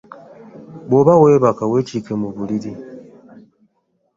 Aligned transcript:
Bwoba 0.87 1.13
weebaka 1.21 1.63
wekiike 1.71 2.13
mu 2.21 2.27
buliri. 2.35 2.71